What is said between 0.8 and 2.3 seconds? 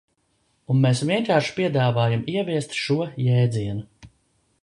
mēs vienkārši piedāvājam